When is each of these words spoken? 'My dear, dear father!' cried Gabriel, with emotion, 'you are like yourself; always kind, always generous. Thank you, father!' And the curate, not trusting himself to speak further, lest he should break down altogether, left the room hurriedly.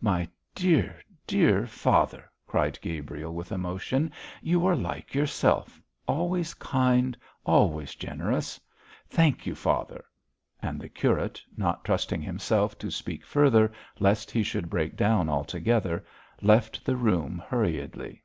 'My 0.00 0.28
dear, 0.54 1.02
dear 1.26 1.66
father!' 1.66 2.30
cried 2.46 2.78
Gabriel, 2.82 3.34
with 3.34 3.50
emotion, 3.50 4.12
'you 4.40 4.64
are 4.64 4.76
like 4.76 5.12
yourself; 5.12 5.82
always 6.06 6.54
kind, 6.54 7.18
always 7.44 7.96
generous. 7.96 8.60
Thank 9.08 9.44
you, 9.44 9.56
father!' 9.56 10.04
And 10.60 10.80
the 10.80 10.88
curate, 10.88 11.42
not 11.56 11.84
trusting 11.84 12.22
himself 12.22 12.78
to 12.78 12.92
speak 12.92 13.24
further, 13.26 13.72
lest 13.98 14.30
he 14.30 14.44
should 14.44 14.70
break 14.70 14.94
down 14.94 15.28
altogether, 15.28 16.04
left 16.40 16.84
the 16.84 16.94
room 16.94 17.42
hurriedly. 17.48 18.22